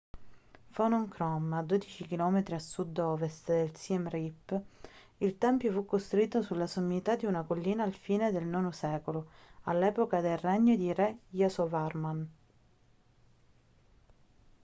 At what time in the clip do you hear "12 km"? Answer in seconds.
1.71-2.37